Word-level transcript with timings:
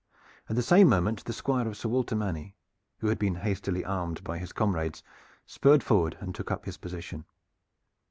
At 0.49 0.55
the 0.55 0.63
same 0.63 0.89
moment 0.89 1.25
the 1.25 1.31
Squire 1.31 1.67
of 1.67 1.77
Sir 1.77 1.87
Walter 1.87 2.15
Manny, 2.15 2.55
who 3.01 3.07
had 3.09 3.19
been 3.19 3.35
hastily 3.35 3.85
armed 3.85 4.23
by 4.23 4.39
his 4.39 4.51
comrades, 4.51 5.03
spurred 5.45 5.83
forward 5.83 6.17
and 6.19 6.33
took 6.33 6.49
up 6.49 6.65
his 6.65 6.77
position. 6.77 7.25